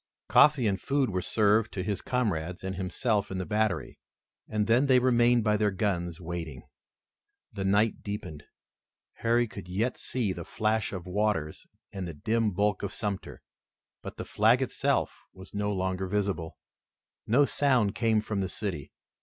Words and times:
Coffee 0.29 0.65
and 0.65 0.81
food 0.81 1.11
were 1.11 1.21
served 1.21 1.71
to 1.73 1.83
his 1.83 2.01
comrades 2.01 2.63
and 2.63 2.75
himself 2.75 3.29
in 3.29 3.37
the 3.37 3.45
battery, 3.45 3.99
and 4.49 4.65
then 4.65 4.87
they 4.87 4.97
remained 4.97 5.43
by 5.43 5.57
their 5.57 5.69
guns 5.69 6.19
waiting. 6.19 6.63
The 7.53 7.65
night 7.65 8.01
deepened. 8.01 8.45
Harry 9.17 9.47
could 9.47 9.67
yet 9.67 9.97
see 9.99 10.33
the 10.33 10.43
flash 10.43 10.91
of 10.91 11.05
waters 11.05 11.67
and 11.93 12.07
the 12.07 12.15
dim 12.15 12.49
bulk 12.49 12.81
of 12.81 12.95
Sumter, 12.95 13.43
but 14.01 14.17
the 14.17 14.25
flag 14.25 14.59
itself 14.63 15.15
was 15.35 15.53
no 15.53 15.71
longer 15.71 16.07
visible. 16.07 16.57
No 17.27 17.45
sound 17.45 17.93
came 17.93 18.21
from 18.21 18.41
the 18.41 18.49
city. 18.49 18.91